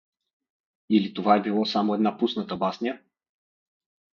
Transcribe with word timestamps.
Или 0.89 1.13
това 1.13 1.35
е 1.35 1.41
било 1.41 1.65
само 1.65 1.93
една 1.93 2.17
пусната 2.17 2.57
басня? 2.65 2.99